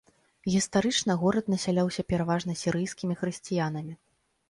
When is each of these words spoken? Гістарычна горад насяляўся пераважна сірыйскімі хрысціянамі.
Гістарычна 0.53 1.17
горад 1.25 1.53
насяляўся 1.55 2.07
пераважна 2.15 2.59
сірыйскімі 2.65 3.21
хрысціянамі. 3.25 3.93